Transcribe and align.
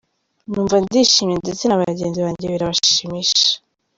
Numva 0.51 0.75
ndishimye 0.83 1.35
ndetse 1.43 1.63
na 1.65 1.79
bagenzi 1.81 2.19
banjye 2.25 2.45
birabashimisha. 2.53 3.51